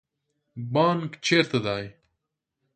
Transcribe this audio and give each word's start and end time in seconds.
بانک 0.73 1.11
چیرته 1.25 1.59
دی؟ 1.65 1.83